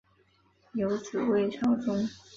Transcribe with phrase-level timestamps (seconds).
[0.73, 2.09] 有子魏朝琮。